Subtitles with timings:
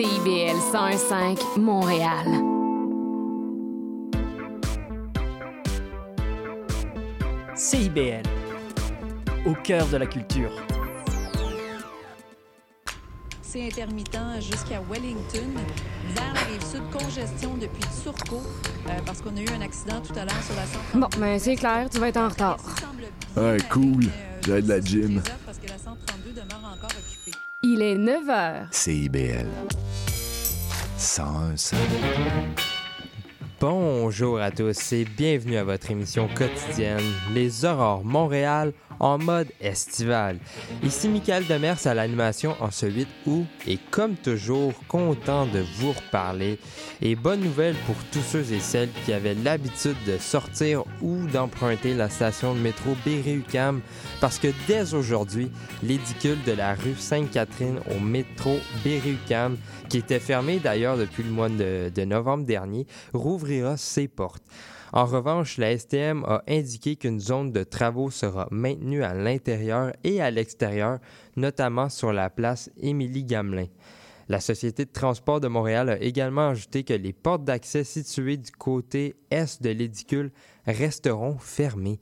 [0.00, 2.26] CIBL 105 Montréal.
[7.54, 8.22] CIBL,
[9.44, 10.52] au cœur de la culture.
[13.42, 15.50] C'est intermittent jusqu'à Wellington.
[16.14, 18.36] Vers la rive sud, congestion depuis Turcot
[18.86, 20.98] euh, parce qu'on a eu un accident tout à l'heure sur la 132.
[20.98, 22.56] Bon, mais c'est clair, tu vas être en retard.
[23.70, 24.06] Cool.
[24.46, 25.20] J'ai de la gym.
[25.44, 27.36] Parce que la 132 demeure encore occupée.
[27.62, 28.66] Il est 9 h.
[28.70, 29.46] CIBL.
[30.96, 31.76] 101
[33.60, 40.38] Bonjour à tous et bienvenue à votre émission quotidienne Les Aurores Montréal en mode estival.
[40.82, 45.92] Ici Michael Demers à l'animation en ce 8 août et comme toujours content de vous
[45.92, 46.58] reparler
[47.00, 51.94] et bonne nouvelle pour tous ceux et celles qui avaient l'habitude de sortir ou d'emprunter
[51.94, 53.80] la station de métro Berry-UQAM
[54.20, 55.50] parce que dès aujourd'hui,
[55.82, 59.56] l'édicule de la rue Sainte-Catherine au métro Berry-UQAM
[59.88, 64.44] qui était fermé d'ailleurs depuis le mois de, de novembre dernier, rouvrira ses portes.
[64.92, 70.20] En revanche, la STM a indiqué qu'une zone de travaux sera maintenue à l'intérieur et
[70.20, 70.98] à l'extérieur,
[71.36, 73.66] notamment sur la place Émilie-Gamelin.
[74.28, 78.52] La Société de transport de Montréal a également ajouté que les portes d'accès situées du
[78.52, 80.30] côté est de l'édicule
[80.66, 81.98] resteront fermées.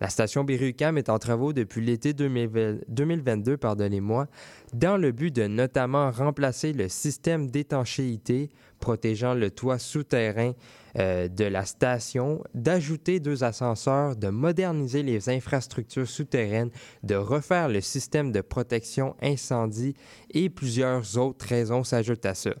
[0.00, 4.26] La station Berry-UQAM est en travaux depuis l'été 2020 2022, pardonnez-moi,
[4.74, 10.52] dans le but de notamment remplacer le système d'étanchéité protégeant le toit souterrain
[10.98, 16.70] euh, de la station, d'ajouter deux ascenseurs, de moderniser les infrastructures souterraines,
[17.02, 19.94] de refaire le système de protection incendie
[20.30, 22.54] et plusieurs autres raisons s'ajoutent à ça.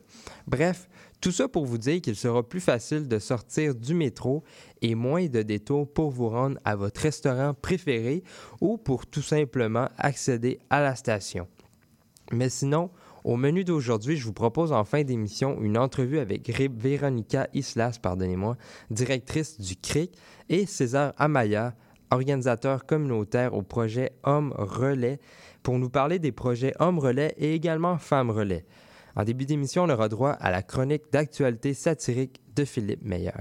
[0.46, 0.88] Bref,
[1.20, 4.44] tout ça pour vous dire qu'il sera plus facile de sortir du métro
[4.82, 8.22] et moins de détours pour vous rendre à votre restaurant préféré
[8.60, 11.48] ou pour tout simplement accéder à la station.
[12.32, 12.90] Mais sinon,
[13.26, 18.56] au menu d'aujourd'hui, je vous propose en fin d'émission une entrevue avec Véronica Islas, pardonnez-moi,
[18.90, 20.16] directrice du CRIC,
[20.48, 21.74] et César Amaya,
[22.12, 25.18] organisateur communautaire au projet Hommes Relais,
[25.64, 28.64] pour nous parler des projets Hommes Relais et également Femmes Relais.
[29.16, 33.32] En début d'émission, on aura droit à la chronique d'actualité satirique de Philippe Meyer.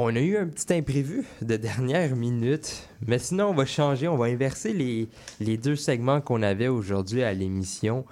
[0.00, 4.16] On a eu un petit imprévu de dernière minute, mais sinon on va changer, on
[4.16, 8.04] va inverser les, deux segments qu'on avait aujourd'hui à l'émission.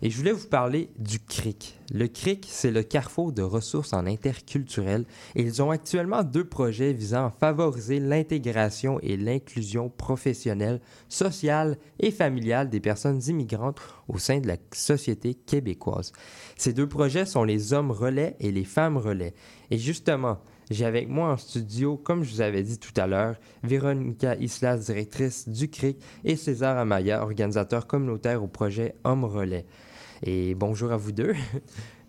[0.00, 1.78] Et je voulais vous parler du CRIC.
[1.92, 5.04] Le CRIC, c'est le carrefour de ressources en interculturel
[5.36, 10.80] ils ont actuellement deux projets visant à favoriser l'intégration et l'inclusion professionnelle,
[11.10, 16.12] sociale et familiale des personnes immigrantes au sein de la société québécoise.
[16.56, 19.34] Ces deux projets sont les hommes relais et les femmes relais.
[19.70, 20.38] Et justement,
[20.70, 24.86] j'ai avec moi en studio, comme je vous avais dit tout à l'heure, Véronica Islas,
[24.86, 29.66] directrice du CRIC, et César Amaya, organisateur communautaire au projet Hommes Relais.
[30.22, 31.34] Et bonjour à vous deux.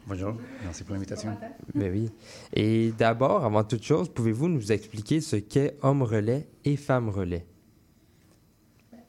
[0.08, 1.36] Bonjour, merci pour l'invitation.
[1.74, 2.12] Ben oui.
[2.54, 7.48] Et d'abord, avant toute chose, pouvez-vous nous expliquer ce qu'est Hommes Relais et Femmes Relais?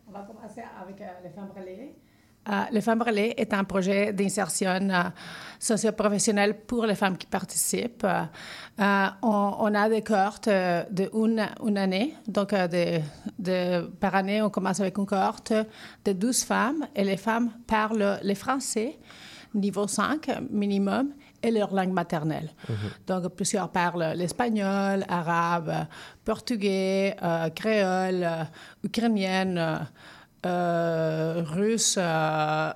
[0.09, 1.97] On va commencer avec euh, les femmes relais.
[2.49, 5.03] Euh, les femmes relais est un projet d'insertion euh,
[5.59, 8.05] socio-professionnelle pour les femmes qui participent.
[8.05, 12.15] Euh, on, on a des cohortes de une, une année.
[12.29, 13.01] Donc, de,
[13.39, 15.53] de- par année, on commence avec une cohorte
[16.05, 18.99] de 12 femmes et les femmes parlent le français,
[19.55, 21.11] niveau 5 minimum,
[21.43, 22.51] et leur langue maternelle.
[23.07, 25.87] Donc, plusieurs parlent l'espagnol, arabe,
[26.25, 28.45] portugais, euh, créole, euh,
[28.85, 29.77] ukrainienne, euh,
[31.45, 32.73] russe, euh,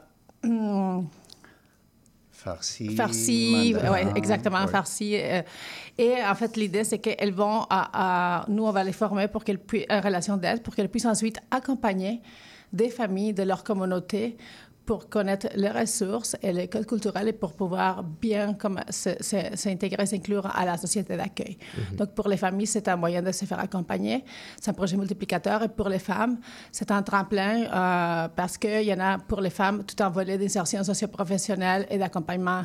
[2.33, 2.97] Farsi.
[2.97, 3.75] farsi,
[4.17, 4.71] exactement, ouais.
[4.71, 5.15] farsi.
[5.17, 5.43] euh,
[5.99, 9.45] et en fait, l'idée, c'est qu'elles vont, à, à- nous, on va les former pour
[9.45, 12.23] qu'elles puissent, en relation d'aide, pour qu'elles puissent ensuite accompagner
[12.73, 14.39] des familles de leur communauté
[14.91, 18.57] pour connaître les ressources et les codes culturels et pour pouvoir bien
[18.91, 21.57] s'intégrer, s'inclure à la société d'accueil.
[21.97, 24.25] Donc, pour les familles, c'est un moyen de se faire accompagner.
[24.61, 25.63] C'est un projet multiplicateur.
[25.63, 26.41] Et pour les femmes,
[26.73, 30.37] c'est un tremplin euh, parce qu'il y en a pour les femmes tout un volet
[30.37, 32.65] d'insertion socio-professionnelle et d'accompagnement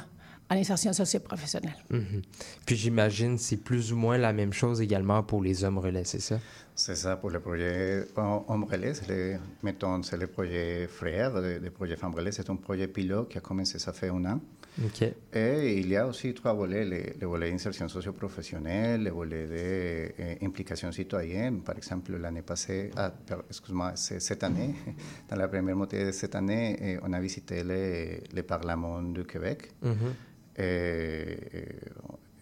[0.50, 1.76] en insertion socio-professionnelle.
[1.90, 2.22] Mhm.
[2.66, 6.22] Puis j'imagine c'est plus ou moins la même chose également pour les hommes relais, c'est
[6.22, 6.40] ça?
[6.78, 8.94] C'est ça pour le projet Homme Relais.
[8.94, 12.34] C'est le, mettons, c'est le projet frère du projet Femmes Relais.
[12.34, 14.42] C'est un projet pilote qui a commencé ça fait un an.
[14.84, 15.04] OK.
[15.34, 20.92] Et il y a aussi trois volets, le, le volet d'insertion socio-professionnelle, le volet d'implication
[20.92, 21.62] citoyenne.
[21.62, 23.14] Par exemple, l'année passée, ah,
[23.50, 24.76] excuse-moi, c'est cette année,
[25.30, 29.24] dans la première moitié de cette année, eh, on a visité le, le Parlement du
[29.24, 29.72] Québec.
[29.82, 30.14] Mhm.
[30.58, 31.38] Et-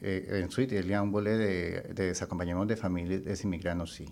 [0.02, 4.06] et ensuite, il y a un volet de, des accompagnements des familles des immigrants aussi.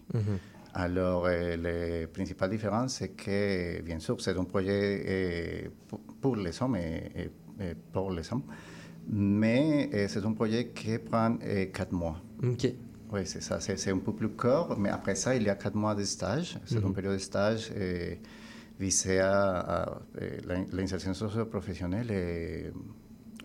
[0.74, 5.70] Alors, euh, la principale différence, c'est que, bien sûr, c'est un projet euh,
[6.22, 7.32] pour, les hommes et, et-
[7.64, 8.44] et pour les hommes,
[9.10, 11.38] mais c'est un projet qui prend
[11.74, 12.22] quatre mois.
[12.42, 12.74] OK.
[13.12, 15.76] Oui, c'est ça, c'est un peu plus court, mais après ça, il y a quatre
[15.76, 16.58] mois de stage.
[16.66, 17.70] C'est une période de stage
[18.80, 20.02] visée à, à,
[20.72, 22.72] l'insertion socio-professionnelle et,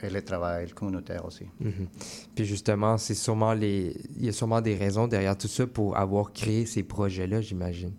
[0.03, 1.45] et le travail communautaire aussi.
[1.61, 1.87] Mhm.
[2.35, 3.97] Puis justement, c'est sûrement les...
[4.17, 7.93] il y a sûrement des raisons derrière tout ça pour avoir créé ces projets-là, j'imagine.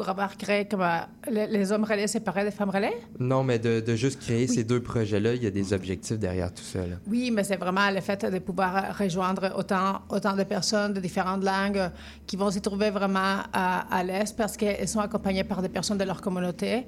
[0.00, 1.00] Pour avoir créé comme euh,
[1.30, 2.96] les, hommes relais séparés des femmes relais?
[3.18, 6.50] Non, mais de, de juste créer ces deux projets-là, il y a des objectifs derrière
[6.54, 6.78] tout ça.
[6.78, 6.96] là.
[7.06, 11.44] Oui, mais c'est vraiment le fait de pouvoir rejoindre autant, autant de personnes de différentes
[11.44, 11.90] langues
[12.26, 15.98] qui vont s'y trouver vraiment à, à l'aise parce qu'elles sont accompagnées par des personnes
[15.98, 16.86] de leur communauté.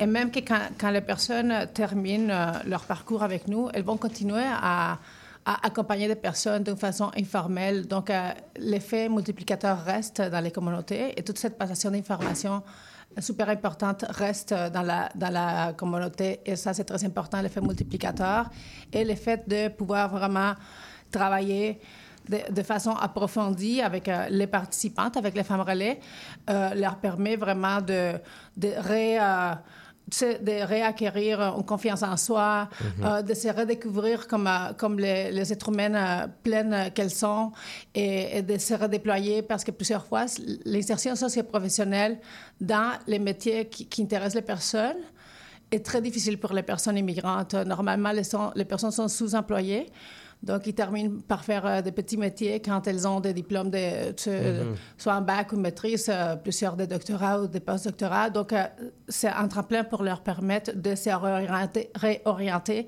[0.00, 3.98] Et même que quand, quand les personnes terminent euh, leur parcours avec nous, elles vont
[3.98, 4.98] continuer à,
[5.44, 7.86] à accompagner des personnes d'une façon informelle.
[7.86, 12.62] Donc, euh, l'effet multiplicateur reste dans les communautés et toute cette passation d'informations
[13.20, 16.40] super importante reste dans la, dans la communauté.
[16.44, 18.50] Et ça, c'est très important, l'effet multiplicateur.
[18.92, 20.54] Et le fait de pouvoir vraiment
[21.10, 21.80] travailler
[22.28, 26.00] de, façon approfondie avec euh, les participantes, avec les femmes relais,
[26.48, 28.14] euh, leur permet vraiment de,
[28.56, 29.18] de ré,
[30.10, 32.68] de réacquérir une confiance en soi,
[33.02, 37.52] euh, de se redécouvrir comme, euh, comme les, les êtres humains euh, pleines qu'elles sont
[37.94, 40.26] et, et de se redéployer parce que plusieurs fois,
[40.66, 42.18] l'insertion socio-professionnelle
[42.60, 44.98] dans les métiers qui, qui intéressent les personnes
[45.70, 47.54] est très difficile pour les personnes immigrantes.
[47.54, 49.90] Normalement, les, sont- les personnes sont sous-employées.
[50.44, 54.12] Donc, ils terminent par faire euh, des petits métiers quand elles ont des diplômes, de,
[54.16, 54.60] sais,
[54.98, 58.30] soit en bac ou maîtrise, euh, plusieurs des doctorats ou des post-doctorats.
[58.30, 58.64] Donc, euh,
[59.08, 62.86] c'est un tremplin pour leur permettre de se réorienter, réorienter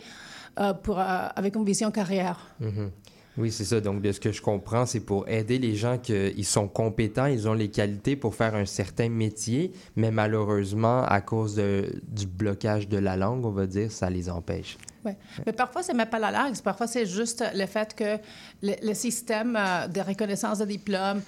[0.83, 2.39] pour, avec une vision carrière.
[2.61, 2.91] Mhm.
[3.39, 3.81] Oui, c'est ça.
[3.81, 7.47] Donc, de ce que je comprends, c'est pour aider les gens qu'ils sont compétents, ils
[7.49, 12.89] ont les qualités pour faire un certain métier, mais malheureusement, à cause de- du blocage
[12.89, 14.79] de la langue, on va dire, ça les empêche.
[15.05, 15.13] Oui.
[15.45, 16.57] Mais parfois, c'est même pas la langue.
[16.63, 18.17] Parfois, c'est juste le fait que
[18.63, 21.21] le, le système euh, de reconnaissance de diplôme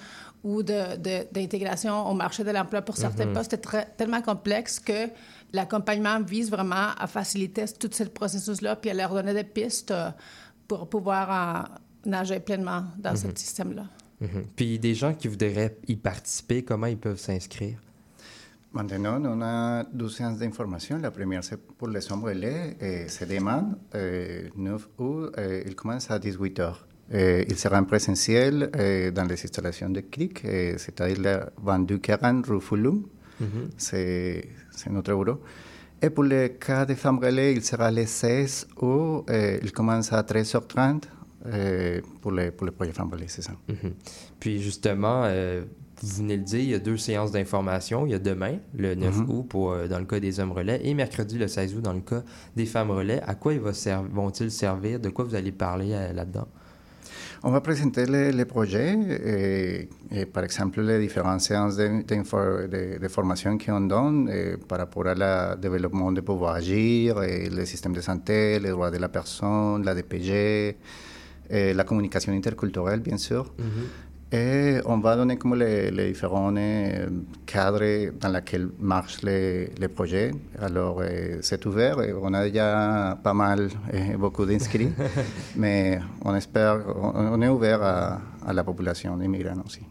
[0.43, 5.09] ou d'intégration au marché de l'emploi pour certains postes est très- tellement complexe que
[5.53, 10.09] l'accompagnement vise vraiment à faciliter tout ce processus-là puis à leur donner des pistes euh,
[10.67, 11.69] pour pouvoir
[12.09, 13.85] nager pleinement dans ce système-là.
[14.21, 14.43] Mhm.
[14.55, 17.77] Puis, des gens qui voudraient y participer, comment ils peuvent s'inscrire?
[18.71, 20.97] Maintenant, on a deux séances d'information.
[20.99, 22.75] La première, c'est pour les hommes relais.
[22.79, 25.31] Et c'est demain, euh, 9 août.
[25.37, 26.85] euh, il commence à 18 heures.
[27.11, 32.45] Et il sera en présentiel euh, dans les installations de CRIC, euh, c'est-à-dire la 2240
[32.45, 33.07] rue Fulum.
[33.77, 35.39] C'est c'est notre bureau.
[36.01, 39.25] Et pour le cas des femmes relais, il sera le 16 août.
[39.29, 41.03] euh, il commence à 13h30
[41.45, 43.53] euh, pour, les, pour le projet femmes relais, c'est ça.
[44.39, 45.63] Puis justement, euh,
[46.01, 48.05] vous venez de le dire, il y a deux séances d'information.
[48.05, 49.29] Il y a demain, le 9 Mhm.
[49.29, 51.93] août, pour, euh, dans le cas des hommes relais, et mercredi, le 16 août, dans
[51.93, 52.23] le cas
[52.55, 53.21] des femmes relais.
[53.27, 54.99] À quoi ils ser- vont-ils servir?
[54.99, 56.47] De quoi vous allez parler euh, là-dedans?
[57.41, 62.67] On va présenter les, les projets, et, et par exemple les différentes séances de, d'info-
[62.67, 64.29] de- de formation qu'on donne
[64.67, 68.97] par rapport au développement de pouvoir agir, et le système de santé, les droits de
[68.97, 70.75] la personne, la DPG,
[71.49, 73.53] et la communication interculturelle, bien sûr.
[74.31, 77.07] Et on va donner comme les, les différents euh,
[77.47, 80.29] cadres dans lesquels marchent les, les projets.
[80.59, 83.69] Alors, euh, c'est ouvert et on a déjà pas mal,
[84.19, 84.91] beaucoup d'inscrits,
[85.55, 89.81] mais on espère, on, on est ouvert à, à la population immigrante aussi.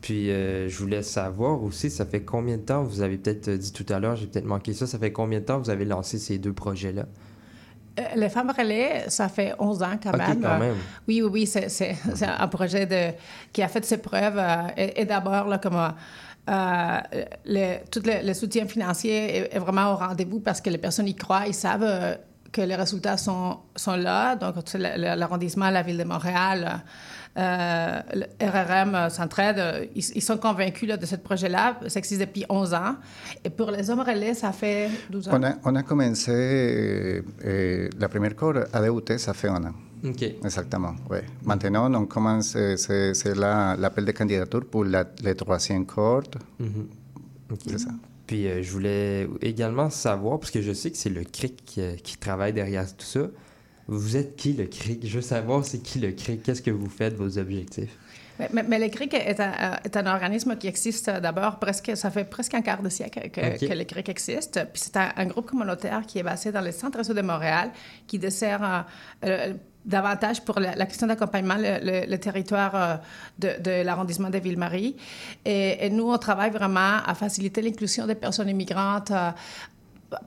[0.00, 3.72] Puis, euh, je voulais savoir aussi, ça fait combien de temps, vous avez peut-être dit
[3.72, 6.18] tout à l'heure, j'ai peut-être manqué ça, ça fait combien de temps vous avez lancé
[6.18, 7.06] ces deux projets-là?
[7.98, 10.40] Euh, les femmes relais, ça fait 11 ans quand même.
[10.42, 10.74] quand même.
[11.08, 13.16] Oui, oui, oui, c'est, un projet de,
[13.52, 14.38] qui a fait ses preuves.
[14.38, 15.76] euh, et, et d'abord, là, comme,
[16.48, 17.00] euh,
[17.44, 21.08] le, tout le, le soutien financier est, est vraiment au rendez-vous parce que les personnes
[21.08, 22.14] y croient, ils savent euh,
[22.56, 24.34] que les résultats sont, sont là.
[24.36, 26.58] Donc, l'arrondissement, la ville de Montréal,
[27.38, 29.58] euh, le RRM euh, s'entraide.
[29.58, 31.64] euh, Ils, ils sont convaincus là, de ce projet-là.
[31.88, 32.94] Ça existe depuis 11 ans.
[33.44, 35.32] Et pour les hommes relais, ça fait 12 ans.
[35.38, 39.62] On a, on a commencé, euh, euh, la première cohorte a débuté, ça fait un
[39.64, 39.74] an.
[40.04, 40.22] OK.
[40.22, 41.18] Exactement, oui.
[41.44, 46.36] Maintenant, on commence, euh, c'est, c'est la- l'appel de candidature pour la, les troisième cohorte.
[46.58, 46.86] Mhm.
[47.52, 47.58] OK.
[47.66, 47.90] C'est ça.
[48.26, 51.80] Puis euh, je voulais également savoir, parce que je sais que c'est le CRIC qui,
[51.80, 53.28] euh, qui travaille derrière tout ça,
[53.88, 55.06] Vous êtes qui le CRIC?
[55.06, 57.96] Je veux savoir c'est qui le CRIC, qu'est-ce que vous faites, vos objectifs?
[58.38, 61.96] Mais, mais, mais le CRIC est un, euh, est un organisme qui existe d'abord presque,
[61.96, 64.60] ça fait presque un quart de siècle que, le CRIC existe.
[64.72, 67.70] Puis c'est un, un groupe communautaire qui est basé dans le centre-sud de Montréal,
[68.06, 68.86] qui dessert
[69.24, 69.54] euh,
[69.86, 72.96] davantage pour la, question d'accompagnement le, territoire euh,
[73.38, 74.96] de, l'arrondissement de Ville-Marie.
[75.44, 79.12] Et, et nous, on travaille vraiment à faciliter l'inclusion des personnes immigrantes.
[79.12, 79.30] euh,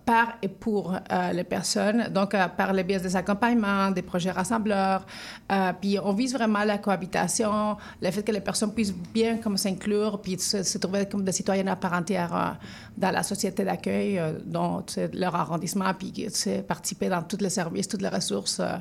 [0.05, 4.31] par et pour euh, les personnes, donc euh, par le biais des accompagnements, des projets
[4.31, 5.05] rassembleurs.
[5.51, 9.57] Euh, puis on vise vraiment la cohabitation, le fait que les personnes puissent bien comme
[9.57, 12.57] s'inclure, puis se, se trouver comme des citoyens à part entière
[12.97, 14.83] dans la société d'accueil, dont
[15.13, 16.27] leur arrondissement, puis
[16.67, 18.77] participer dans tous les services, toutes les ressources euh,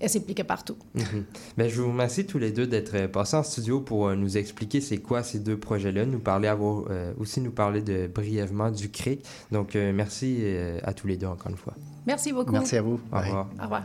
[0.00, 0.76] et s'impliquer partout.
[0.94, 1.24] Mhm.
[1.56, 4.98] Ben, je vous remercie tous les deux d'être passés en studio pour nous expliquer c'est
[4.98, 6.84] quoi ces deux projets-là, nous parler avoir,
[7.18, 9.24] aussi nous parler de brièvement du CRIC.
[9.52, 9.92] Donc euh,
[10.24, 11.74] merci euh, à tous les deux encore une fois.
[12.06, 12.52] Merci beaucoup.
[12.52, 13.00] Merci à vous.
[13.10, 13.24] Au Bye.
[13.26, 13.48] revoir.
[13.58, 13.82] Au revoir.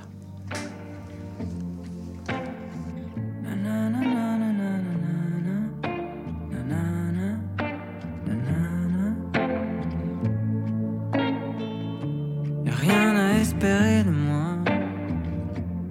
[12.65, 14.58] Rien à espérer de moi.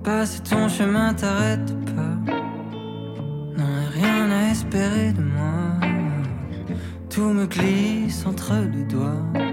[0.02, 2.32] Passer ton chemin, t'arrête pas.
[3.56, 5.88] Non, rien à espérer de moi.
[7.10, 9.47] Tout me glisse entre les doigts.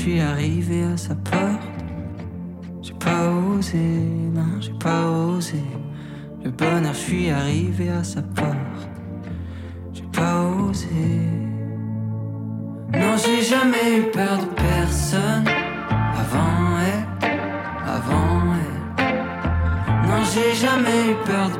[0.00, 1.68] Suis arrivé à sa porte.
[2.80, 3.76] J'ai pas osé,
[4.32, 5.62] non, j'ai pas osé.
[6.42, 8.88] Le bonheur, je suis arrivé à sa porte.
[9.92, 10.88] J'ai pas osé.
[12.94, 15.44] Non, j'ai jamais eu peur de personne.
[16.22, 17.28] Avant elle,
[17.86, 20.08] avant elle.
[20.08, 21.58] Non, j'ai jamais eu peur de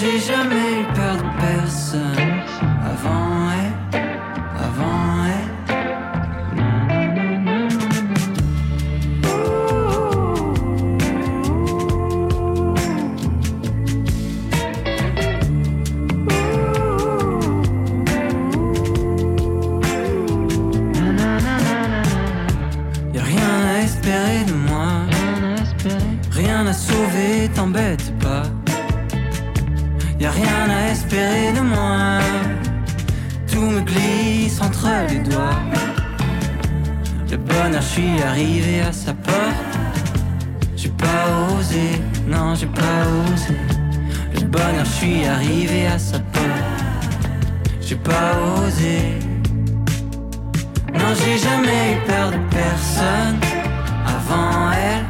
[0.00, 0.59] j'ai jamais
[37.80, 39.78] je suis arrivé à sa porte.
[40.76, 43.56] J'ai pas osé, non, j'ai pas osé.
[44.34, 46.44] Le bonheur, je suis arrivé à sa porte.
[47.80, 49.18] J'ai pas osé.
[50.94, 53.38] Non, j'ai jamais eu peur de personne.
[54.06, 55.04] Avant elle,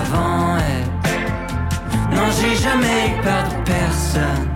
[0.00, 2.16] avant elle.
[2.16, 4.46] Non, j'ai jamais eu peur de personne.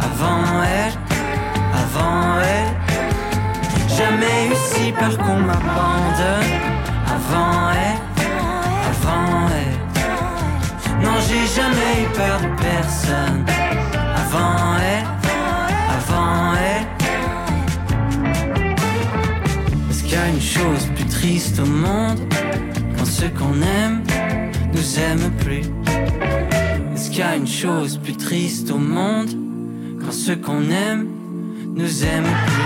[0.00, 1.05] Avant elle,
[4.08, 6.52] Jamais eu si peur qu'on m'abandonne.
[7.16, 7.98] Avant elle,
[8.92, 9.78] avant elle.
[11.04, 13.44] Non, j'ai jamais eu peur de personne.
[14.22, 15.06] Avant elle,
[15.98, 16.86] avant elle.
[19.90, 22.20] Est-ce qu'il y a une chose plus triste au monde
[22.96, 24.04] quand ceux qu'on aime
[24.72, 25.64] nous aiment plus
[26.94, 29.30] Est-ce qu'il y a une chose plus triste au monde
[30.00, 31.08] quand ceux qu'on aime
[31.74, 32.65] nous aiment plus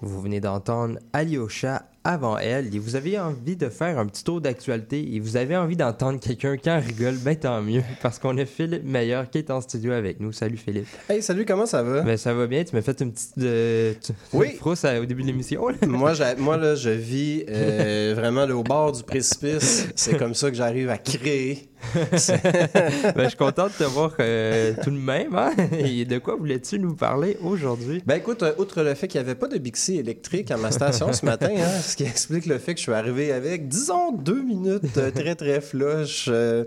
[0.00, 4.40] Vous venez d'entendre Alyosha avant elle et vous avez envie de faire un petit tour
[4.40, 8.38] d'actualité et vous avez envie d'entendre quelqu'un qui en rigole, ben tant mieux parce qu'on
[8.38, 10.30] a Philippe Meilleur qui est en studio avec nous.
[10.32, 10.86] Salut Philippe.
[11.08, 12.02] Hey, salut, comment ça va?
[12.02, 14.54] Ben ça va bien, tu m'as fait une petite euh, tu- Oui.
[14.56, 15.66] frousse à- au début de l'émission.
[15.86, 19.88] moi, moi, là, je vis euh, vraiment là, au bord du précipice.
[19.96, 21.68] C'est comme ça que j'arrive à créer.
[21.94, 25.34] ben, je suis content de te voir euh, tout de même.
[25.34, 25.52] Hein?
[25.78, 28.02] Et de quoi voulais-tu nous parler aujourd'hui?
[28.06, 30.70] Ben écoute, euh, outre le fait qu'il n'y avait pas de Bixi électrique à ma
[30.70, 34.12] station ce matin, hein, ce qui explique le fait que je suis arrivé avec, disons,
[34.12, 36.26] deux minutes euh, très, très flush.
[36.28, 36.64] Euh,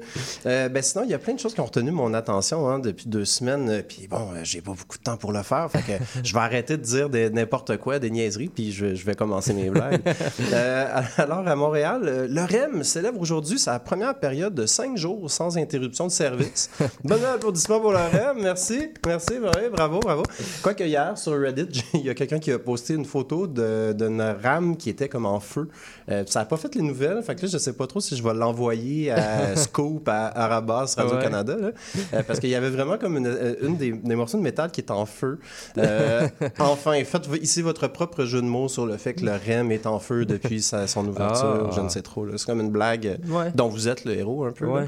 [0.48, 2.80] euh, ben sinon, il y a plein de choses qui ont retenu mon attention hein,
[2.80, 3.84] depuis deux semaines.
[3.88, 5.70] Puis bon, j'ai pas beaucoup de temps pour le faire.
[5.70, 9.14] Fait que je vais arrêter de dire n'importe quoi, des niaiseries, puis je, je vais
[9.14, 10.02] commencer mes blagues.
[10.52, 15.58] Euh, alors, à Montréal, le REM célèbre aujourd'hui sa première période de cinq jours sans
[15.58, 16.70] interruption de service.
[17.04, 18.42] Bon applaudissement pour le REM.
[18.42, 18.90] Merci.
[19.06, 19.34] Merci.
[19.72, 20.24] bravo, bravo.
[20.62, 24.78] Quoique hier, sur Reddit, il y a quelqu'un qui a posté une photo d'une rame
[24.78, 25.70] qui était comme en feu.
[26.10, 27.22] Euh, ça n'a pas fait les nouvelles.
[27.24, 30.96] Fait que là, je sais pas trop si je vais l'envoyer à Scoop, à Arabas,
[30.98, 31.56] Radio-Canada.
[31.60, 31.72] là.
[32.14, 34.72] Euh, parce qu'il y avait vraiment comme une, euh, une des, des morceaux de métal
[34.72, 35.40] qui est en feu.
[35.78, 36.28] Euh,
[36.60, 39.86] enfin, faites ici votre propre jeu de mots sur le fait que le REM est
[39.86, 41.68] en feu depuis sa- son ouverture.
[41.70, 41.74] Ah.
[41.76, 42.26] Je ne sais trop.
[42.38, 43.52] C'est comme une blague Ouais.
[43.56, 44.66] dont vous êtes le héros un peu.
[44.66, 44.86] Ouais.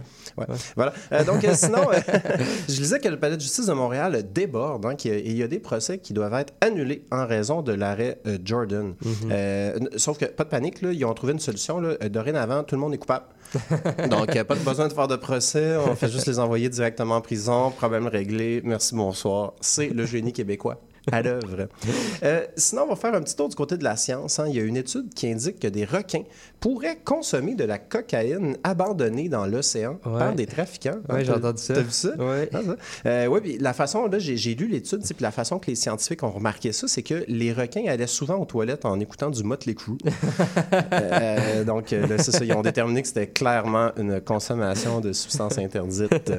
[0.75, 0.93] Voilà.
[1.25, 1.81] Donc, sinon,
[2.69, 5.47] je lisais que le palais de justice de Montréal déborde hein, et il y a
[5.47, 8.93] des procès qui doivent être annulés en raison de l'arrêt Jordan.
[9.29, 11.79] N- sauf que, pas de panique, là, ils ont trouvé une solution.
[11.79, 13.25] Là, Euh, dorénavant, tout le monde est coupable.
[14.09, 15.75] donc, euh, pas de besoin de faire de procès.
[15.77, 17.71] On fait juste les envoyer directement en prison.
[17.71, 18.61] Problème réglé.
[18.63, 19.53] Merci, bonsoir.
[19.61, 20.79] C'est le génie québécois
[21.11, 21.67] à l'œuvre.
[22.23, 24.39] Euh, sinon, on va faire un petit tour du côté de la science.
[24.39, 24.45] hein.
[24.49, 26.23] Il y a une étude qui indique que des requins
[26.59, 30.19] pourraient consommer de la cocaïne abandonnée dans l'océan Ouais.
[30.19, 30.99] par des trafiquants.
[31.09, 31.73] Ouais, Hein, j'ai entendu ça.
[31.73, 32.09] T'as vu ça?
[32.17, 32.49] Ouais.
[32.53, 32.59] Ah.
[33.07, 36.21] Euh, ouais, puis la façon, là, j'ai lu l'étude, puis la façon que les scientifiques
[36.23, 39.73] ont remarqué ça, c'est que les requins allaient souvent aux toilettes en écoutant du Motley
[39.75, 39.97] Crue.
[40.93, 45.57] Euh, donc, euh, c'est ça, ils ont déterminé que c'était clairement une consommation de substances
[45.57, 46.31] interdites.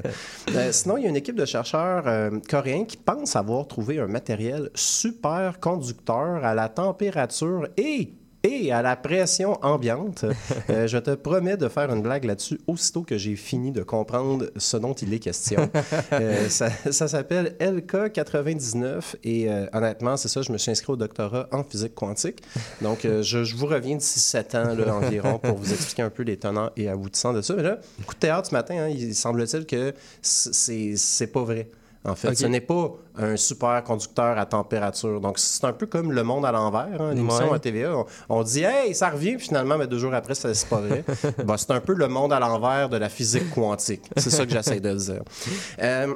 [0.70, 2.04] Sinon, il y a une équipe de chercheurs
[2.48, 8.82] coréens qui pensent avoir trouvé un matériel super conducteur à la température et et à
[8.82, 10.24] la pression ambiante.
[10.70, 14.46] Euh, je te promets de faire une blague là-dessus aussitôt que j'ai fini de comprendre
[14.56, 15.68] ce dont il est question.
[16.12, 20.96] Euh, ça ça s'appelle LK99 et euh, honnêtement, c'est ça, je me suis inscrit au
[20.96, 22.42] doctorat en physique quantique.
[22.80, 26.22] Donc, je, je vous reviens d'ici 7 ans là, environ pour vous expliquer un peu
[26.22, 27.54] les tenants et aboutissants de ça.
[27.54, 31.70] Mais là, coup de théâtre ce matin, hein, il semble-t-il que c'est pas vrai.
[32.04, 35.20] En fait, ce n'est pas un super conducteur à température.
[35.20, 37.56] Donc, c'est un peu comme Le Monde à l'envers, hein, l'émission Ouais.
[37.56, 37.96] à TVA.
[37.96, 40.80] On, on dit, hey, ça revient, puis finalement, mais deux jours après, ça- c'est pas
[40.80, 41.04] vrai.
[41.44, 44.02] Bah, c'est un peu le monde à l'envers de la physique quantique.
[44.16, 45.22] C'est ça que j'essaie de dire.
[45.82, 46.14] Euh,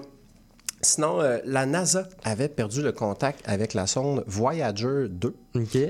[0.83, 5.35] Sinon, euh, la NASA avait perdu le contact avec la sonde Voyager 2,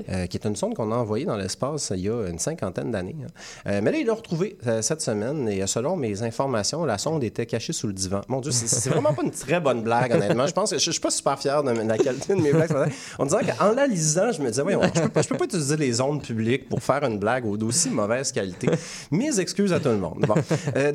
[0.09, 2.91] Euh, qui est une sonde qu'on a envoyée dans l'espace il y a une cinquantaine
[2.91, 3.15] d'années.
[3.23, 3.27] hein.
[3.67, 7.23] Euh, mais là, ils l'ont retrouvée euh, cette semaine et selon mes informations, la sonde
[7.23, 8.21] était cachée sous le divan.
[8.27, 10.47] Mon Dieu, c'est- vraiment pas une très bonne blague, honnêtement.
[10.47, 12.71] Je pense que je, je suis pas super fier de la qualité de mes blagues.
[13.19, 15.77] On disait qu'en la lisant, je me disais, voyons, je peux, je peux pas utiliser
[15.77, 18.67] les ondes publiques pour faire une blague d'aussi mauvaise qualité.
[19.11, 20.25] Mes excuses à tout le monde.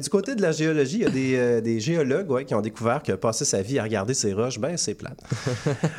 [0.02, 3.12] Du côté de la géologie, il y a des, des géologues qui ont découvert que
[3.12, 5.18] passer sa vie à regarder ces roches, ben c'est plate.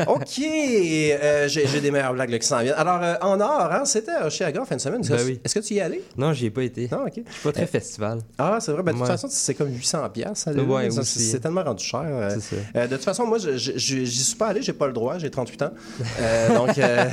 [0.08, 4.28] OK, j'ai des meilleures blagues là, qui s'en Alors, euh, en or, hein, c'était à
[4.28, 5.02] Oshiaga en fin de semaine.
[5.02, 5.40] Est-ce Ben oui.
[5.44, 6.04] est-ce que tu y es allé?
[6.18, 6.88] Non, j'y ai pas été.
[6.92, 7.14] Non, OK.
[7.26, 8.20] Je suis pas très festival.
[8.38, 8.84] Ah, c'est vrai.
[8.84, 9.12] Ben, de toute Ouais.
[9.14, 10.46] façon, c'est comme 800 pièces.
[10.48, 12.04] Ouais, c'est tellement rendu cher.
[12.06, 12.30] euh.
[12.40, 12.56] Ça.
[12.76, 14.62] Euh, de toute façon, moi, j'y suis pas allé.
[14.62, 15.18] J'ai pas le droit.
[15.18, 15.72] J'ai 38 ans.
[16.20, 17.06] Euh, donc, euh,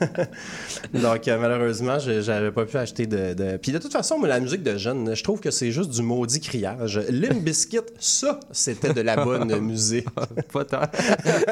[0.94, 4.40] donc euh, malheureusement, j'avais pas pu acheter de, de- Puis de toute façon, moi, la
[4.40, 6.98] musique de jeune, je trouve que c'est juste du maudit criage.
[7.10, 10.06] Limp Bizkit, ça, c'était de la bonne musique.
[10.52, 10.80] Pas tant.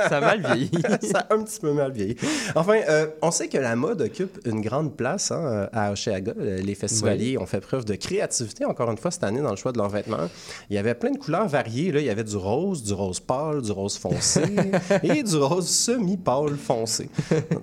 [0.08, 0.70] ça a mal vieilli.
[1.10, 2.16] ça a un petit peu mal vieilli.
[2.54, 6.32] Enfin, euh, on sait que la mode occupe une grande place hein, à Oshiaga.
[6.38, 9.72] Les festivaliers ont fait preuve de créativité, encore une fois, cette année, dans le choix
[9.72, 10.28] de leurs vêtements.
[10.68, 11.92] Il y avait plein de couleurs variées.
[11.92, 12.00] Là.
[12.00, 14.42] Il y avait du rose, du rose pâle, du rose foncé
[15.02, 17.08] et du rose semi-pâle foncé.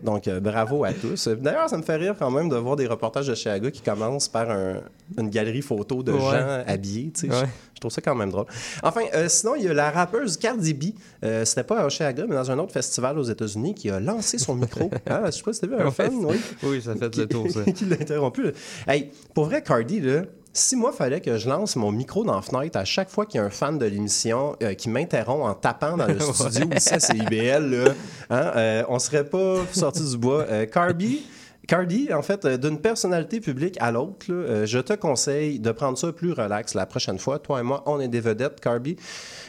[0.03, 1.27] Donc, euh, bravo à tous.
[1.27, 4.27] D'ailleurs, ça me fait rire quand même de voir des reportages de Oshiaga qui commencent
[4.29, 4.81] par un-
[5.17, 6.19] une galerie photo de Ouais.
[6.19, 7.11] gens habillés.
[7.23, 7.29] Ouais.
[7.75, 8.45] Je trouve ça quand même drôle.
[8.81, 10.83] Enfin, euh, sinon, il y a la rappeuse Cardi B.
[11.23, 14.37] Euh, C'était pas à Oshiaga, mais dans un autre festival aux États-Unis qui a lancé
[14.39, 14.89] son micro.
[15.09, 16.37] Ah, je sais pas t'as vu un fan, oui.
[16.63, 17.63] Oui, ça fait le tour, ça.
[17.71, 18.51] qui l'a interrompu.
[18.87, 22.41] Hey, pour vrai, Cardi, là, si moi, fallait que je lance mon micro dans la
[22.41, 25.53] fenêtre à chaque fois qu'il y a un fan de l'émission euh, qui m'interrompt en
[25.53, 27.93] tapant dans le studio, ici à CIBL, là,
[28.29, 30.45] hein, euh, on serait pas sorti du bois.
[30.49, 31.21] Euh, Cardi,
[31.67, 35.71] Cardi, en fait, euh, d'une personnalité publique à l'autre, là, euh, je te conseille de
[35.71, 37.39] prendre ça plus relax la prochaine fois.
[37.39, 38.95] Toi et moi, on est des vedettes, Cardi.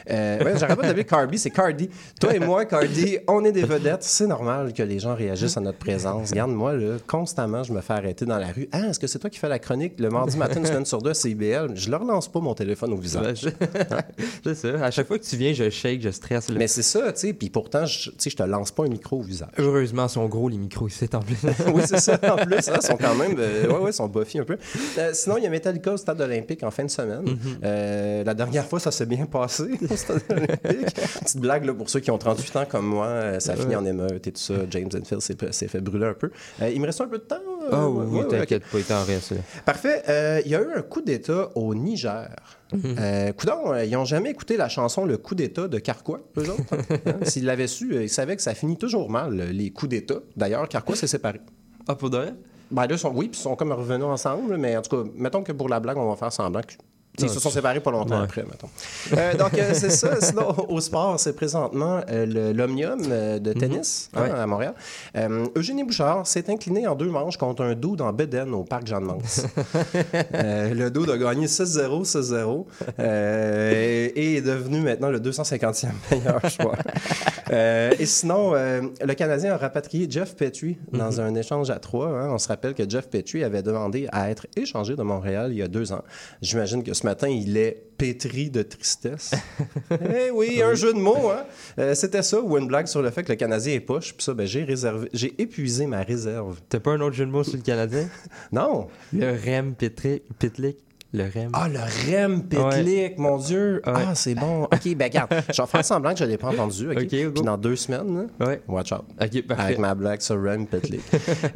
[0.09, 1.89] Euh, ouais, J'arrête pas d'appeler Cardi, c'est Cardi.
[2.19, 4.03] Toi et moi, Cardi, on est des vedettes.
[4.03, 6.31] C'est normal que les gens réagissent à notre présence.
[6.31, 8.67] Regarde-moi, là, constamment, je me fais arrêter dans la rue.
[8.73, 11.01] Ah, est-ce que c'est toi qui fais la chronique le mardi matin, une semaine sur
[11.01, 11.71] deux à CIBL?
[11.75, 13.41] Je leur lance pas mon téléphone au visage.
[13.43, 13.49] je-
[14.43, 14.83] C'est ça.
[14.85, 16.49] À chaque fois que tu viens, je shake, je stresse.
[16.49, 16.55] là.
[16.57, 17.33] Mais c'est ça, tu sais.
[17.33, 19.49] Puis pourtant, je, tu sais, je te lance pas un micro au visage.
[19.57, 21.37] Heureusement, ils sont gros, les micros ici, en plus.
[21.73, 22.08] oui, c'est ça.
[22.29, 23.35] En plus, hein, ils sont quand même.
[23.39, 24.57] euh, ouais, ouais, ils sont buffy un peu.
[24.97, 27.23] Euh, sinon, il y a Metallica au stade olympique en fin de semaine.
[27.63, 30.95] Euh, la dernière fois, ça s'est bien passé au stade olympique.
[31.21, 33.07] Petite blague là, pour ceux qui ont 38 ans comme moi.
[33.07, 34.53] euh, ça finit en émeute et tout ça.
[34.69, 36.29] James Enfield s'est fait brûler un peu.
[36.61, 37.37] Il me reste un peu de temps.
[37.71, 39.33] Oh Ouais, oui, ouais, t'inquiète pas, il t'en reste.
[39.65, 40.41] Parfait.
[40.45, 42.29] Il y a eu un coup d'État au Niger.
[42.99, 46.49] Euh, coudonc, euh, ils n'ont jamais écouté la chanson Le coup d'État de Carquois, eux
[46.51, 46.61] autres.
[46.71, 46.97] hein?
[47.07, 47.13] Hein?
[47.23, 50.19] S'ils l'avaient su, euh, ils savaient que ça finit toujours mal, les coups d'État.
[50.37, 51.39] D'ailleurs, Carquois s'est séparé.
[51.87, 52.33] Ah, pour de vrai?
[52.71, 55.43] Ben là, sont, oui, puis ils sont comme revenus ensemble, mais en tout cas, mettons
[55.43, 56.73] que pour la blague, on va faire semblant que.
[57.21, 58.23] Ils se sont séparés pas longtemps Ouais.
[58.23, 58.69] après, mettons.
[59.17, 60.19] Euh, donc, euh, c'est ça.
[60.21, 64.31] Sinon, au sport, c'est présentement euh, l'Omnium de tennis hein, Ouais.
[64.31, 64.73] à Montréal.
[65.55, 69.43] Eugénie Bouchard s'est incliné en deux manches contre un dude en Beden au parc Jeanne-Mance.
[70.33, 72.65] Le dude a gagné 6-0, 6-0
[72.99, 76.77] euh, et est devenu maintenant le 250e meilleur joueur.
[77.99, 82.07] Et sinon, le Canadien a rapatrié Jeff Petrie dans un échange à trois.
[82.07, 82.29] hein.
[82.31, 85.63] On se rappelle que Jeff Petrie avait demandé à être échangé de Montréal il y
[85.63, 86.03] a deux ans.
[86.41, 89.31] J'imagine que ce matin, il est pétri de tristesse.
[89.91, 91.29] eh oui, un jeu de mots.
[91.29, 91.45] Hein?
[91.79, 94.13] Euh, C'était ça ou une blague sur le fait que le Canadien est poche.
[94.13, 96.59] Puis ça, ben, j'ai réservé, j'ai épuisé ma réserve.
[96.69, 98.07] T'as pas un autre jeu de mots sur le Canadien?
[98.51, 98.87] Non.
[99.13, 100.77] Le Rem Pitlick.
[101.11, 101.49] Le Rem.
[101.53, 103.81] Ah, le REM Pitlick, mon Dieu.
[103.85, 103.93] Ouais.
[103.95, 104.65] Ah, c'est bon.
[104.65, 106.91] OK, ben regarde, je vais faire semblant que je ne l'ai pas entendu.
[106.91, 107.31] OK, OK, go.
[107.31, 108.61] Puis dans deux semaines, là, Ouais.
[108.67, 109.05] watch out.
[109.19, 109.63] Ok, parfait.
[109.63, 111.01] Avec ma blague sur REM Pitlick.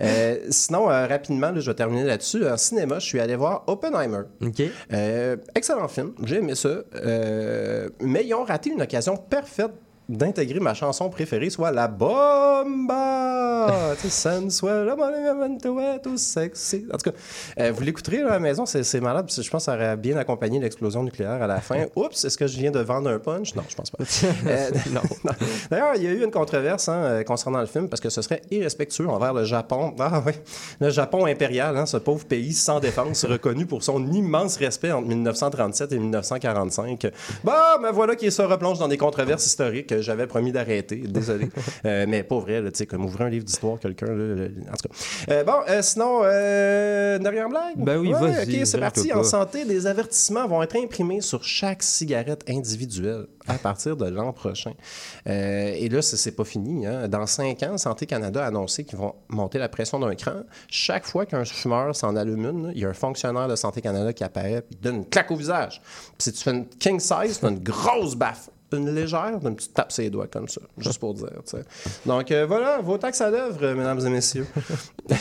[0.01, 2.47] Euh, sinon, euh, rapidement, là, je vais terminer là-dessus.
[2.47, 4.23] En cinéma, je suis allé voir Oppenheimer.
[4.41, 4.63] OK.
[4.91, 6.69] Euh, excellent film, j'ai aimé ça.
[8.01, 9.71] Mais ils ont raté une occasion parfaite
[10.09, 13.93] d'intégrer ma chanson préférée, soit la bomba.
[14.01, 16.85] tu sais, sensuel, momento tout sexy.
[16.93, 17.17] En tout cas,
[17.59, 19.29] euh, vous l'écouterez à la maison, c'est malade.
[19.29, 21.85] Je pense que ça aurait bien accompagné l'explosion nucléaire à la fin.
[21.95, 23.55] Oups, est-ce que je viens de vendre un punch?
[23.55, 24.03] Non, je pense pas.
[24.47, 25.01] Euh, Non.
[25.23, 25.31] non.
[25.69, 28.21] D'ailleurs, il y a eu une controverse hein, euh, concernant le film parce que ce
[28.21, 29.93] serait irrespectueux envers le Japon.
[29.99, 30.33] Ah oui,
[30.79, 35.07] le Japon impérial, hein, ce pauvre pays sans défense, reconnu pour son immense respect entre
[35.07, 37.07] 1937 et 1945.
[37.43, 40.97] Bah, mais voilà qui se replonge dans des controverses historiques que j'avais promis d'arrêter.
[40.97, 41.49] Désolé.
[41.86, 44.06] Euh, mais pas vrai, tu sais, comme ouvrir un livre d'histoire, quelqu'un.
[44.08, 45.34] là, En tout cas.
[45.34, 47.73] Euh, bon, euh, sinon, euh, derrière blague?
[47.77, 49.12] Ben oui, Ouais, vas-y, OK, c'est parti.
[49.13, 54.32] En santé, des avertissements vont être imprimés sur chaque cigarette individuelle à partir de l'an
[54.32, 54.71] prochain.
[55.27, 56.86] Euh, et là, c'est pas fini.
[56.86, 57.08] hein.
[57.10, 60.43] Dans cinq ans, Santé Canada a annoncé qu'ils vont monter la pression d'un cran.
[60.69, 64.13] Chaque fois qu'un fumeur s'en allume une, il y a un fonctionnaire de Santé Canada
[64.13, 65.82] qui apparaît et donne une claque au visage.
[66.17, 68.49] Puis si tu fais une king size, tu une grosse baffe.
[68.73, 71.29] Une légère, une petite tape ses doigts comme ça, juste pour dire.
[72.05, 74.47] Donc euh, voilà, vos taxes à l'œuvre, mesdames et messieurs.
[75.05, 75.17] Ben,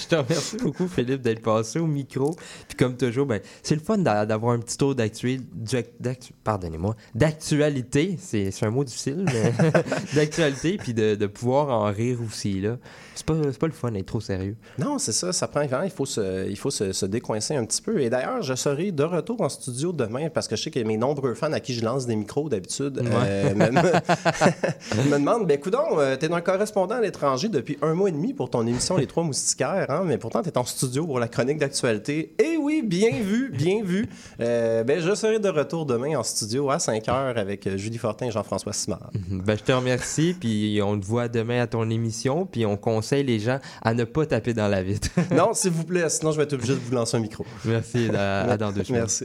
[0.00, 2.36] je te remercie beaucoup, Philippe, d'être passé au micro.
[2.68, 5.40] Puis comme toujours, ben, c'est le fun d'a- d'avoir un petit tour d'actu...
[5.52, 6.94] d'actu- d'actu- Pardonnez-moi.
[7.16, 8.16] D'actualité.
[8.20, 9.52] C'est un mot difficile, mais
[10.14, 10.76] d'actualité.
[10.76, 12.76] Puis de, de pouvoir en rire aussi, là.
[13.16, 14.56] C'est pas, pas le fun d'être trop sérieux.
[14.78, 17.64] Non, c'est ça, ça prend vraiment, il faut, se, il faut se, se décoincer un
[17.64, 18.00] petit peu.
[18.00, 20.96] Et d'ailleurs, je serai de retour en studio demain parce que je sais que mes
[20.96, 23.70] nombreux fans à qui je lance des micros d'habitude euh, me,
[25.10, 28.32] me demandent Ben, coudon, euh, t'es un correspondant à l'étranger depuis un mois et demi
[28.32, 31.58] pour ton émission Les Trois Moustiquaires, hein, mais pourtant t'es en studio pour la chronique
[31.58, 32.34] d'actualité.
[32.38, 34.06] Et oui, bien vu, bien vu.
[34.40, 37.98] Euh, ben, je serai de retour demain en studio à 5 h avec euh, Julie
[37.98, 39.10] Fortin et Jean-François Simard.
[39.28, 43.24] Ben, je te remercie, puis on te voit demain à ton émission, puis on conseille
[43.24, 45.08] les gens à ne pas taper dans la vitre.
[45.34, 47.44] non, s'il vous plaît, sinon je vais être obligé de vous lancer un micro.
[47.64, 48.82] Merci, à, à dans deux.
[48.90, 49.24] Merci.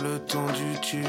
[0.00, 0.78] D'une toile tendue.
[0.82, 1.02] Tu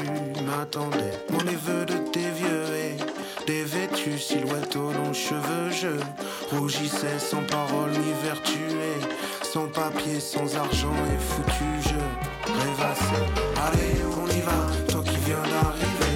[0.44, 5.70] m'attendais, mon neveu de tes vieux et dévêtu, silhouette aux longs cheveux.
[5.70, 11.64] Je rougissais sans parole ni vertu et sans papier, sans argent et foutu.
[11.82, 13.26] Je rêvassais.
[13.66, 16.14] Allez, on y va, toi qui viens d'arriver.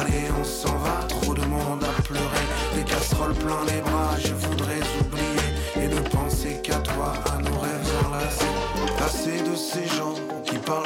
[0.00, 2.46] Allez, on s'en va, trop de monde à pleurer.
[2.76, 7.58] Des casseroles plein les bras, je voudrais oublier et ne penser qu'à toi, à nos
[7.58, 8.44] rêves enlacés.
[9.04, 10.13] Assez de ces gens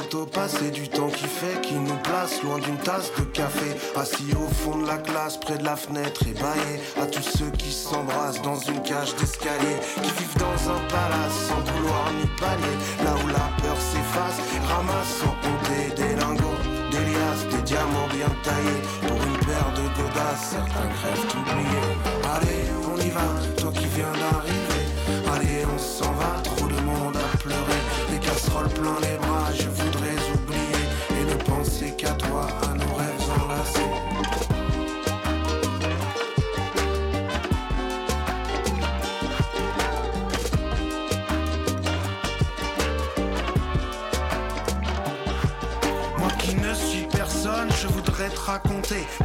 [0.09, 3.75] parlent au passé, du temps qui fait, qui nous place loin d'une tasse de café.
[3.97, 6.81] Assis au fond de la classe, près de la fenêtre, ébaillé.
[7.01, 11.73] À tous ceux qui s'embrassent dans une cage d'escalier, qui vivent dans un palace sans
[11.73, 12.77] couloir ni palier.
[13.05, 18.83] Là où la peur s'efface, ramassant honte des lingots, des liasses, des diamants bien taillés.
[19.03, 21.91] Pour une paire de godasses, certains crèvent oubliés.
[22.35, 24.85] Allez, on y va, toi qui viens d'arriver.
[25.35, 27.83] Allez, on s'en va, trop de monde à pleurer.
[28.11, 29.78] Les casseroles plein les bras, je
[32.09, 32.47] qu'à toi,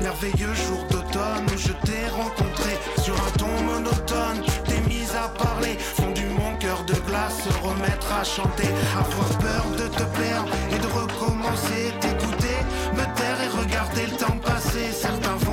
[0.01, 2.77] Merveilleux jour d'automne où je t'ai rencontré.
[3.01, 5.77] Sur un ton monotone, t'es mise à parler.
[5.79, 8.67] Fondu mon cœur de glace, se remettre à chanter.
[8.95, 11.91] Avoir peur de te perdre et de recommencer.
[12.01, 12.58] T'écouter,
[12.93, 14.91] me taire et regarder le temps passer.
[14.91, 15.53] Certains vont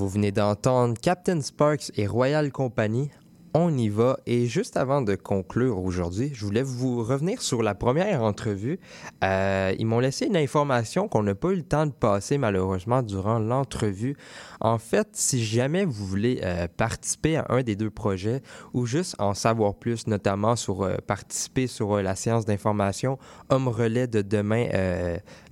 [0.00, 3.10] Vous venez d'entendre Captain Sparks et Royal Company.
[3.52, 4.16] On y va.
[4.24, 8.80] Et juste avant de conclure aujourd'hui, je voulais vous revenir sur la première entrevue.
[9.22, 13.02] Euh, ils m'ont laissé une information qu'on n'a pas eu le temps de passer malheureusement
[13.02, 14.16] durant l'entrevue.
[14.60, 18.40] En fait, si jamais vous voulez euh, participer à un des deux projets
[18.72, 23.18] ou juste en savoir plus, notamment sur euh, participer sur la séance d'information
[23.50, 24.66] Homme Relais de demain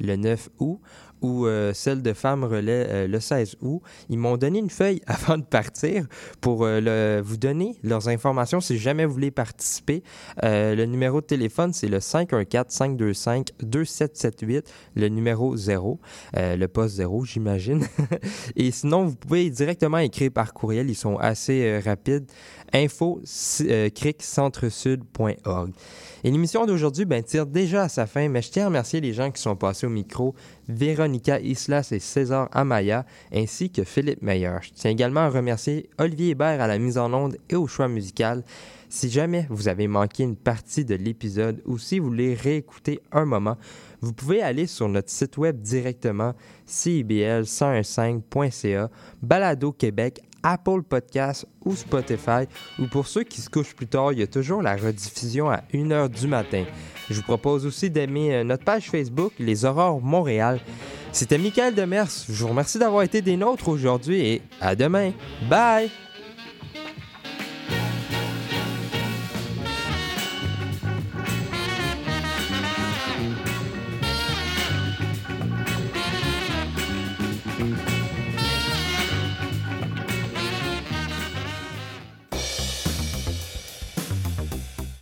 [0.00, 0.80] le 9 août,
[1.22, 3.82] ou euh, celle de Femmes Relais euh, le 16 août.
[4.08, 6.06] Ils m'ont donné une feuille avant de partir
[6.40, 10.02] pour euh, le- vous donner leurs informations si jamais vous voulez participer.
[10.42, 14.62] Le numéro de téléphone, c'est le 514-525-2778,
[14.96, 16.00] le numéro 0,
[16.36, 17.84] euh, le poste 0, j'imagine.
[18.56, 22.26] Et sinon, vous pouvez directement écrire par courriel, ils sont assez rapides.
[22.72, 23.20] info
[23.94, 25.70] criccentre-sud.org.
[26.24, 29.12] Et l'émission d'aujourd'hui ben, tire déjà à sa fin, mais je tiens à remercier les
[29.12, 30.34] gens qui sont passés au micro,
[31.08, 34.58] Véronica Islas et César Amaya, ainsi que Philippe Meyer.
[34.60, 37.88] Je tiens également à remercier Olivier Hébert à la mise en onde et au choix
[37.88, 38.44] musical.
[38.90, 43.24] Si jamais vous avez manqué une partie de l'épisode ou si vous voulez réécouter un
[43.24, 43.56] moment,
[44.02, 46.34] vous pouvez aller sur notre site web directement,
[46.68, 48.90] cibl1015.ca,
[49.22, 52.46] Balado Québec, Apple Podcast ou Spotify.
[52.78, 55.62] Ou pour ceux qui se couchent plus tard, il y a toujours la rediffusion à
[55.72, 56.64] 1h du matin.
[57.10, 60.60] Je vous propose aussi d'aimer euh, notre page Facebook, Les Aurores Montréal.
[61.12, 62.10] C'était Michael Demers.
[62.28, 65.12] Je vous remercie d'avoir été des nôtres aujourd'hui et à demain.
[65.48, 65.90] Bye!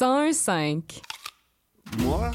[0.00, 1.02] 101.5.
[1.98, 2.32] Moi,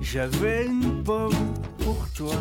[0.00, 2.36] j'avais une pomme pour toi.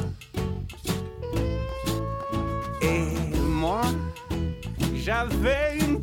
[2.83, 3.81] Et moi,
[4.93, 5.97] j'avais une